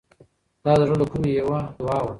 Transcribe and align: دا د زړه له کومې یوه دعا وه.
دا 0.63 0.71
د 0.79 0.81
زړه 0.89 0.95
له 1.01 1.05
کومې 1.11 1.31
یوه 1.41 1.59
دعا 1.79 1.97
وه. 2.03 2.09